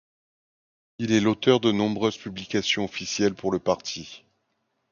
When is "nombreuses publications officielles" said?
1.71-3.35